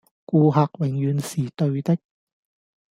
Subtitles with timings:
[0.25, 1.95] 顧客永遠是對的